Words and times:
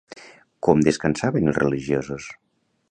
Com 0.67 0.81
descansaven 0.87 1.53
els 1.53 1.61
religiosos? 1.65 2.31